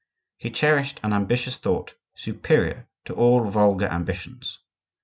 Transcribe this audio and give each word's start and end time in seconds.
He 0.39 0.49
cherished 0.49 0.99
an 1.03 1.13
ambitious 1.13 1.57
thought 1.57 1.93
superior 2.15 2.87
to 3.05 3.13
all 3.13 3.43
vulgar 3.43 3.85
ambitions. 3.85 4.57